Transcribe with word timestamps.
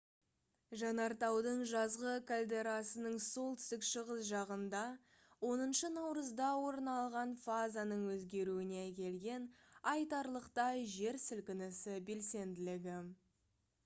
жанартаудың 0.81 1.59
жазғы 1.71 2.13
кальдерасының 2.31 3.19
солтүстік 3.25 3.85
шығыс 3.89 4.23
жағында 4.29 4.81
10 5.51 5.91
наурызда 5.99 6.49
орын 6.69 6.89
алған 6.95 7.37
фазаның 7.45 8.09
өзгеруіне 8.17 8.81
әкелген 8.87 9.47
айтарлықтай 9.95 10.85
жер 10.97 11.23
сілкінісі 11.29 12.03
белсенділігі 12.11 12.97